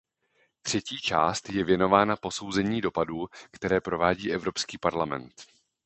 Třetí 0.61 0.97
část 0.97 1.49
je 1.49 1.63
věnována 1.63 2.15
posouzení 2.15 2.81
dopadů, 2.81 3.27
které 3.51 3.81
provádí 3.81 4.31
Evropský 4.31 4.77
parlament. 4.77 5.33